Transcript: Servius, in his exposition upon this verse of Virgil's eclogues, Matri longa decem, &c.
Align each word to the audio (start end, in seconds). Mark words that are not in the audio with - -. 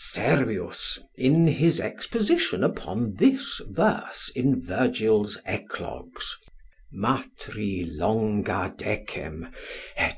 Servius, 0.00 1.00
in 1.16 1.48
his 1.48 1.80
exposition 1.80 2.62
upon 2.62 3.14
this 3.16 3.60
verse 3.66 4.30
of 4.36 4.44
Virgil's 4.58 5.38
eclogues, 5.44 6.36
Matri 6.92 7.84
longa 7.84 8.72
decem, 8.78 9.48
&c. 9.98 10.10